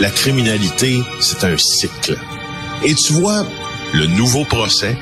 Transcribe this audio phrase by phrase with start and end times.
[0.00, 2.18] la criminalité, c'est un cycle.
[2.84, 3.46] Et tu vois,
[3.92, 4.96] le nouveau procès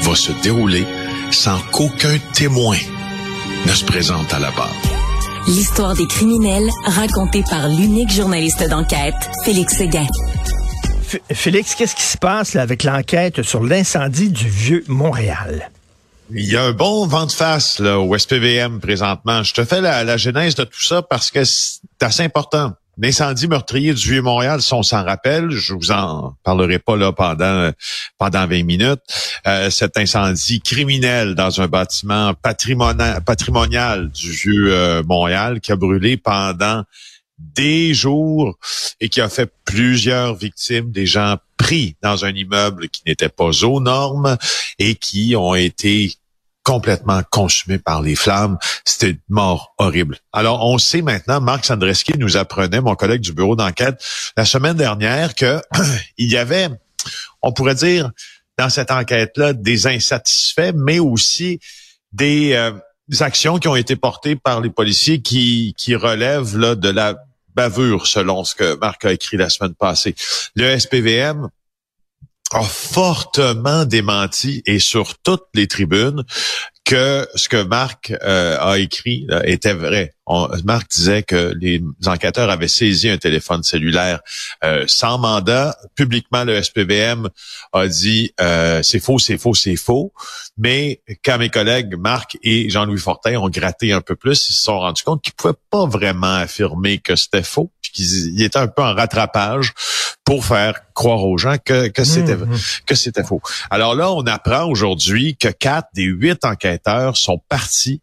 [0.00, 0.86] va se dérouler
[1.30, 2.78] sans qu'aucun témoin
[3.66, 4.74] ne se présente à la barre.
[5.46, 9.14] L'histoire des criminels racontée par l'unique journaliste d'enquête,
[9.44, 10.06] Félix Séguin.
[11.32, 15.70] Félix, qu'est-ce qui se passe avec l'enquête sur l'incendie du vieux Montréal?
[16.30, 19.42] Il y a un bon vent de face là, au SPVM présentement.
[19.42, 22.72] Je te fais la, la genèse de tout ça parce que c'est assez important.
[23.00, 27.70] L'incendie meurtrier du Vieux-Montréal, si on s'en rappelle, je vous en parlerai pas là pendant
[28.18, 29.00] pendant 20 minutes,
[29.46, 36.82] euh, cet incendie criminel dans un bâtiment patrimonial, du Vieux-Montréal euh, qui a brûlé pendant
[37.38, 38.58] des jours
[39.00, 43.50] et qui a fait plusieurs victimes, des gens pris dans un immeuble qui n'était pas
[43.64, 44.36] aux normes
[44.80, 46.12] et qui ont été
[46.68, 48.58] complètement consumé par les flammes.
[48.84, 50.18] C'était une mort horrible.
[50.34, 54.04] Alors, on sait maintenant, Marc Sandreski nous apprenait, mon collègue du bureau d'enquête,
[54.36, 55.62] la semaine dernière, que
[56.18, 56.68] il y avait,
[57.40, 58.10] on pourrait dire,
[58.58, 61.58] dans cette enquête-là, des insatisfaits, mais aussi
[62.12, 62.72] des, euh,
[63.20, 67.14] actions qui ont été portées par les policiers qui, qui relèvent là, de la
[67.54, 70.14] bavure, selon ce que Marc a écrit la semaine passée.
[70.54, 71.48] Le SPVM
[72.52, 76.24] a fortement démenti et sur toutes les tribunes
[76.84, 80.14] que ce que Marc euh, a écrit était vrai.
[80.64, 84.20] Marc disait que les enquêteurs avaient saisi un téléphone cellulaire
[84.64, 85.76] euh, sans mandat.
[85.94, 87.28] Publiquement, le SPVM
[87.72, 90.12] a dit euh, c'est faux, c'est faux, c'est faux.
[90.56, 94.62] Mais quand mes collègues Marc et Jean-Louis Fortin ont gratté un peu plus, ils se
[94.62, 98.68] sont rendus compte qu'ils pouvaient pas vraiment affirmer que c'était faux, puis qu'ils étaient un
[98.68, 99.72] peu en rattrapage
[100.24, 102.58] pour faire croire aux gens que, que c'était mmh, mmh.
[102.86, 103.40] que c'était faux.
[103.70, 108.02] Alors là, on apprend aujourd'hui que quatre des huit enquêteurs sont partis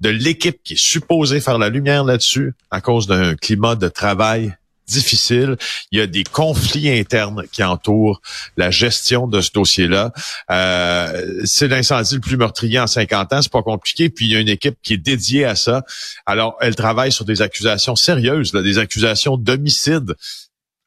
[0.00, 4.54] de l'équipe qui est supposée faire la lumière là-dessus à cause d'un climat de travail
[4.86, 5.56] difficile.
[5.90, 8.20] Il y a des conflits internes qui entourent
[8.56, 10.12] la gestion de ce dossier-là.
[10.50, 14.08] Euh, c'est l'incendie le plus meurtrier en 50 ans, c'est pas compliqué.
[14.10, 15.84] Puis il y a une équipe qui est dédiée à ça.
[16.24, 20.14] Alors, elle travaille sur des accusations sérieuses, des accusations d'homicide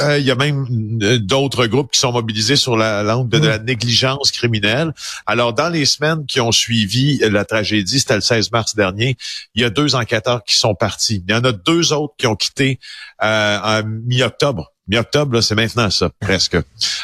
[0.00, 0.66] euh, il y a même
[1.02, 4.92] euh, d'autres groupes qui sont mobilisés sur la langue de, la négligence criminelle.
[5.26, 9.16] Alors, dans les semaines qui ont suivi la tragédie, c'était le 16 mars dernier,
[9.54, 11.22] il y a deux enquêteurs qui sont partis.
[11.26, 12.80] Il y en a deux autres qui ont quitté
[13.22, 14.72] euh, en mi-octobre.
[14.88, 16.56] Mi-octobre, c'est maintenant ça, presque.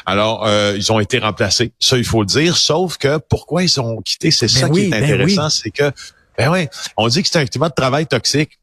[0.04, 1.72] Alors, euh, ils ont été remplacés.
[1.78, 2.56] Ça, il faut le dire.
[2.56, 5.90] Sauf que pourquoi ils ont quitté, c'est ben ça qui est ben intéressant, c'est que,
[6.36, 8.59] ben ouais, on dit que c'est un climat de travail toxique.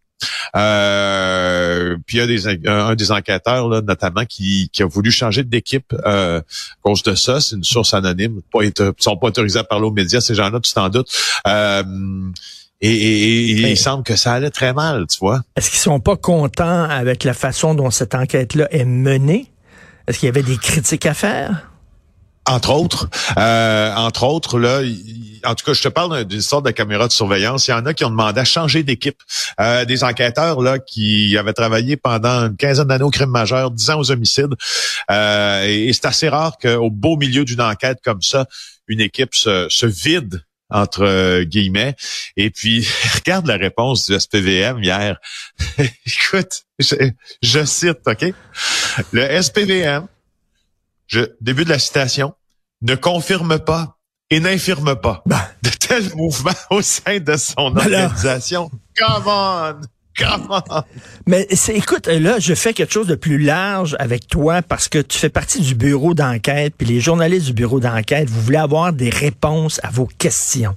[0.55, 5.11] Euh, puis il y a des, un, des enquêteurs, là, notamment, qui, qui a voulu
[5.11, 6.43] changer d'équipe euh, à
[6.81, 7.39] cause de ça.
[7.39, 8.41] C'est une source anonyme.
[8.51, 11.11] Pas être, ils sont pas autorisés à parler aux médias, ces gens-là, tu t'en doutes.
[11.47, 11.83] Euh,
[12.79, 15.41] et, il semble que ça allait très mal, tu vois.
[15.55, 19.51] Est-ce qu'ils sont pas contents avec la façon dont cette enquête-là est menée?
[20.07, 21.71] Est-ce qu'il y avait des critiques à faire?
[22.47, 24.81] Entre autres, euh, entre autres, là,
[25.43, 27.67] en tout cas, je te parle d'une sorte de caméra de surveillance.
[27.67, 29.17] Il y en a qui ont demandé à changer d'équipe.
[29.59, 33.89] Euh, des enquêteurs là qui avaient travaillé pendant une quinzaine d'années au crime majeur, dix
[33.89, 34.53] ans aux homicides.
[35.11, 38.45] Euh, et, c'est assez rare qu'au beau milieu d'une enquête comme ça,
[38.87, 41.95] une équipe se, se vide entre guillemets.
[42.37, 45.17] Et puis, regarde la réponse du SPVM hier.
[45.77, 46.95] Écoute, je,
[47.41, 48.33] je cite, OK?
[49.11, 50.07] Le SPVM
[51.07, 52.33] je, début de la citation,
[52.81, 53.97] ne confirme pas
[54.29, 55.39] et n'infirme pas ben.
[55.63, 58.69] de tels mouvements au sein de son organisation.
[58.97, 59.75] Come on!
[60.17, 60.81] Come on!
[61.27, 65.17] Mais écoute, là, je fais quelque chose de plus large avec toi parce que tu
[65.17, 69.09] fais partie du bureau d'enquête, puis les journalistes du bureau d'enquête, vous voulez avoir des
[69.09, 70.75] réponses à vos questions.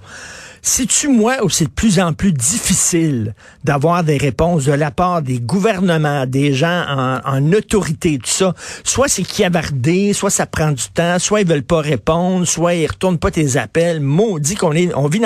[0.62, 3.34] Si-tu, moi, où c'est de plus en plus difficile
[3.64, 6.84] d'avoir des réponses de la part des gouvernements, des gens
[7.24, 8.54] en, autorité, tout ça,
[8.84, 12.86] soit c'est kiavardé, soit ça prend du temps, soit ils veulent pas répondre, soit ils
[12.86, 14.00] retournent pas tes appels.
[14.00, 15.20] Maudit qu'on est, on vit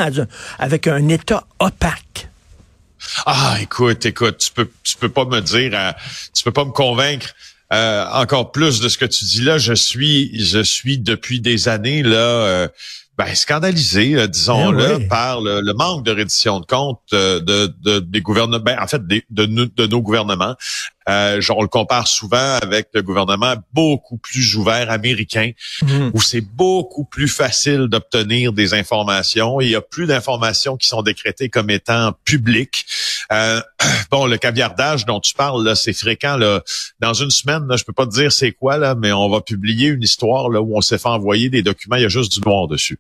[0.59, 2.28] avec un état opaque.
[3.27, 5.94] Ah, écoute, écoute, tu peux, tu peux pas me dire,
[6.32, 7.35] tu peux pas me convaincre.
[7.73, 9.58] Euh, encore plus de ce que tu dis là.
[9.58, 12.17] Je suis, je suis depuis des années là.
[12.17, 12.69] Euh,
[13.16, 18.00] ben, scandalisé, euh, disons-le, ben par le, manque de reddition de comptes euh, de, de,
[18.00, 20.56] des gouvernements, ben, en fait, de, de, nos gouvernements.
[21.09, 25.51] Euh, on le compare souvent avec le gouvernement beaucoup plus ouvert américain,
[25.83, 26.11] mhm.
[26.15, 29.61] où c'est beaucoup plus facile d'obtenir des informations.
[29.61, 32.87] Il y a plus d'informations qui sont décrétées comme étant publiques.
[33.33, 33.61] Euh,
[34.11, 36.37] bon, le caviardage dont tu parles, là, c'est fréquent.
[36.37, 36.62] Là.
[37.01, 39.41] Dans une semaine, là, je peux pas te dire c'est quoi, là, mais on va
[39.41, 42.33] publier une histoire là, où on s'est fait envoyer des documents, il y a juste
[42.33, 42.99] du noir dessus.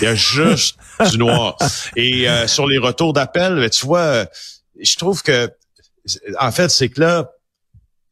[0.00, 0.76] Il y a juste
[1.10, 1.56] du noir.
[1.94, 4.26] Et euh, sur les retours d'appel, ben, tu vois,
[4.80, 5.50] je trouve que
[6.38, 7.32] en fait, c'est que là,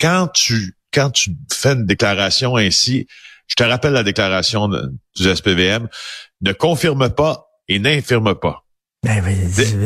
[0.04, 3.06] quand tu quand tu fais une déclaration ainsi,
[3.46, 5.88] je te rappelle la déclaration du SPVM,
[6.42, 8.63] ne confirme pas et n'infirme pas.
[9.04, 9.22] Ben,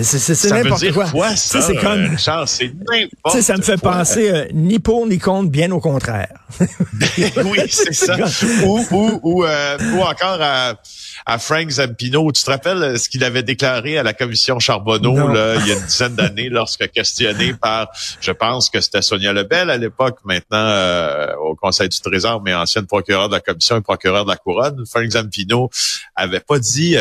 [0.04, 1.10] c'est n'importe quoi.
[1.10, 5.18] quoi ça, c'est comme Charles, c'est n'importe Ça me fait penser euh, ni pour ni
[5.18, 6.28] contre, bien au contraire.
[6.60, 8.16] oui, c'est ça.
[8.64, 10.74] ou, ou, ou, euh, ou encore à,
[11.26, 12.30] à, Frank Zampino.
[12.30, 15.72] Tu te rappelles euh, ce qu'il avait déclaré à la commission Charbonneau là, il y
[15.72, 17.88] a une dizaine d'années lorsque questionné par,
[18.20, 22.54] je pense que c'était Sonia Lebel à l'époque, maintenant euh, au Conseil du Trésor, mais
[22.54, 24.84] ancienne procureure de la commission et procureur de la couronne.
[24.86, 25.70] Frank Zampino
[26.14, 26.96] avait pas dit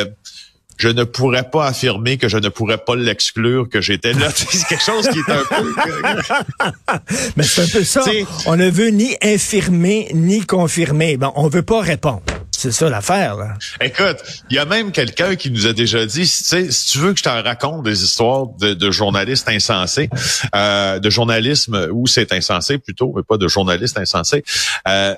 [0.77, 4.29] je ne pourrais pas affirmer que je ne pourrais pas l'exclure que j'étais là.
[4.35, 5.75] c'est quelque chose qui est un peu.
[7.35, 8.03] Mais c'est un peu ça.
[8.45, 11.17] on ne veut ni infirmer ni confirmer.
[11.17, 12.23] Bon, on veut pas répondre.
[12.57, 13.53] C'est ça l'affaire, là.
[13.79, 14.17] Écoute,
[14.49, 17.23] il y a même quelqu'un qui nous a déjà dit, si tu veux que je
[17.23, 20.09] t'en raconte des histoires de, journalistes insensés,
[20.55, 24.43] euh, de journalisme où c'est insensé plutôt, mais pas de journalistes insensés,
[24.87, 25.13] euh,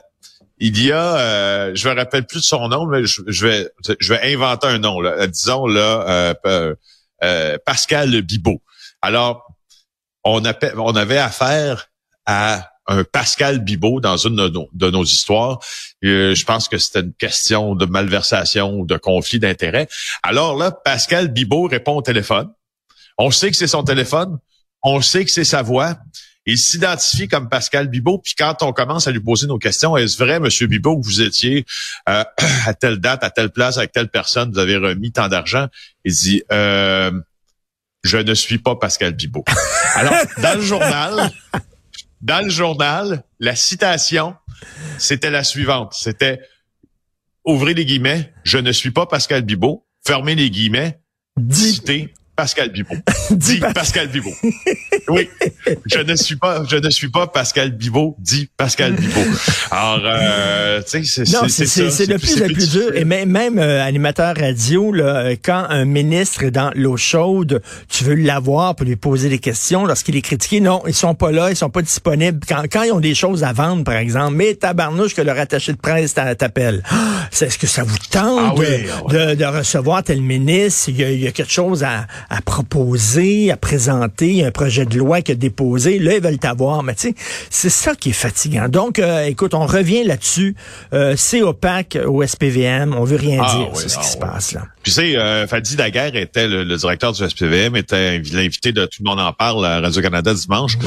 [0.60, 4.14] il y a, euh, je me rappelle plus de son nom, mais je, vais, je
[4.14, 5.00] vais inventer un nom.
[5.00, 5.26] Là.
[5.28, 6.76] Disons là, euh, euh,
[7.24, 8.62] euh Pascal Bibot.
[9.02, 9.48] Alors,
[10.26, 11.88] on, avait affaire
[12.26, 15.60] à un Pascal Bibot dans une de nos, histoires.
[16.02, 19.88] je pense que c'était une question de malversation ou de conflit d'intérêts.
[20.24, 22.52] Alors là, Pascal Bibot répond au téléphone.
[23.18, 24.38] On sait que c'est son téléphone.
[24.84, 25.96] On sait que c'est sa voix.
[26.46, 30.18] Il s'identifie comme Pascal Bibot, puis quand on commence à lui poser nos questions, est-ce
[30.18, 31.66] vrai, Monsieur Bibot, que vous étiez
[32.08, 32.24] euh,
[32.66, 35.68] à telle date, à telle place, avec telle personne, vous avez remis tant d'argent?
[36.06, 37.12] Il dit, euh,
[38.04, 39.44] je ne suis pas Pascal Bibot.
[39.96, 41.32] Alors, dans le journal,
[42.22, 44.36] dans le journal, la citation,
[44.98, 45.94] c'était la suivante.
[45.94, 46.40] C'était,
[47.46, 51.00] ouvrez les guillemets, je ne suis pas Pascal Bibot, fermez les guillemets,
[51.52, 52.96] citez Pascal Bibot.
[53.32, 54.32] Dit Pascal Bibot.
[55.10, 55.28] Oui,
[55.88, 58.16] je ne suis pas, je ne suis pas Pascal Bibot.
[58.20, 59.26] Dit Pascal Bibot.
[59.72, 62.96] Alors, euh, tu sais, c'est c'est c'est le plus le plus dur.
[62.96, 68.04] Et même, même euh, animateur radio, là, quand un ministre est dans l'eau chaude, tu
[68.04, 69.86] veux l'avoir pour lui poser des questions.
[69.86, 72.40] Lorsqu'il est critiqué, non, ils sont pas là, ils sont pas disponibles.
[72.48, 75.72] Quand, quand ils ont des choses à vendre, par exemple, mais tabarnouche que le rattaché
[75.72, 76.84] de presse t'appelle.
[77.32, 80.90] c'est Est-ce que ça vous tente ah ah de, de, recevoir tel ministre?
[80.90, 84.86] Il y a, il y a quelque chose à à proposer, à présenter un projet
[84.86, 86.00] de loi qui a déposé.
[86.00, 86.84] Là, ils veulent t'avoir.
[86.84, 87.16] Mais tu sais,
[87.50, 88.70] c'est ça qui est fatigant.
[88.70, 90.56] Donc, euh, écoute, on revient là-dessus.
[90.94, 92.96] Euh, c'est opaque au SPVM.
[92.96, 94.62] On veut rien ah dire sur ce qui ah se passe là.
[94.84, 99.04] Puis tu sais, euh, Fadi Daguerre était le, directeur du SPVM, était l'invité de Tout
[99.04, 100.78] le monde en parle à Radio-Canada dimanche.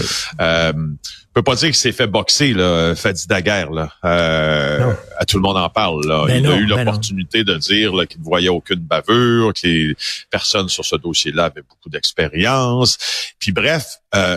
[0.40, 3.70] Euh, je peux pas dire qu'il s'est fait boxer, là, Fadi Daguerre.
[3.70, 3.90] Là.
[4.04, 6.04] Euh, à tout le monde en parle.
[6.04, 6.24] Là.
[6.26, 9.96] Ben il a eu ben l'opportunité de dire qu'il ne voyait aucune bavure, que les
[10.30, 12.98] personnes sur ce dossier-là avaient beaucoup d'expérience.
[13.38, 14.36] Puis bref, euh,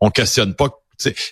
[0.00, 0.70] on questionne pas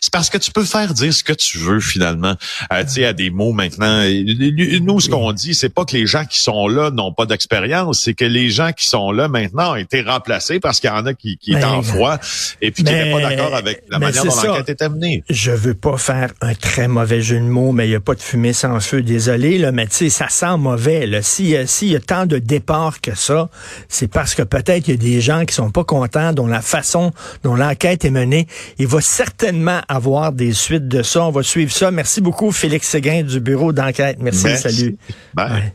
[0.01, 2.37] c'est parce que tu peux faire dire ce que tu veux finalement
[2.73, 4.03] euh, sais, à des mots maintenant.
[4.03, 8.03] Nous, ce qu'on dit, c'est pas que les gens qui sont là n'ont pas d'expérience,
[8.03, 11.07] c'est que les gens qui sont là maintenant ont été remplacés parce qu'il y en
[11.07, 12.19] a qui, qui étaient en froid
[12.61, 15.25] et puis qui n'étaient pas d'accord avec la manière dont l'enquête était menée.
[15.29, 18.15] Je veux pas faire un très mauvais jeu de mots, mais il n'y a pas
[18.15, 21.09] de fumée sans feu, désolé, là, mais tu sais, ça sent mauvais.
[21.23, 23.49] S'il si y a tant de départs que ça,
[23.89, 26.63] c'est parce que peut-être il y a des gens qui sont pas contents dont la
[26.63, 27.13] façon
[27.45, 28.47] dont l'enquête est menée.
[28.79, 31.25] Il va certainement avoir des suites de ça.
[31.25, 31.91] On va suivre ça.
[31.91, 34.19] Merci beaucoup, Félix Séguin du bureau d'enquête.
[34.21, 34.97] Merci, salut.
[35.35, 35.73] Bye.